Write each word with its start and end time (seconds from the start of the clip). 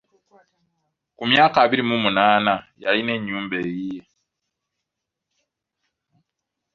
Ku 1.17 1.23
myaka 1.31 1.57
abiri 1.65 1.83
mu 1.89 1.95
munaana 2.03 2.53
yalina 2.83 3.11
ennyumba 3.17 3.55
eyiye. 3.65 4.03